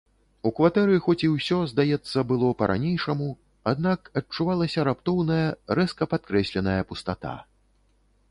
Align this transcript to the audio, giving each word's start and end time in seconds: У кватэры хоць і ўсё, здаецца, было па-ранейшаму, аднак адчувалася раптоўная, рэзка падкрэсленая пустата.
У 0.49 0.51
кватэры 0.57 0.93
хоць 1.07 1.21
і 1.25 1.27
ўсё, 1.33 1.57
здаецца, 1.71 2.23
было 2.31 2.47
па-ранейшаму, 2.61 3.27
аднак 3.71 4.09
адчувалася 4.21 4.85
раптоўная, 4.89 5.45
рэзка 5.81 6.03
падкрэсленая 6.15 6.81
пустата. 6.93 7.35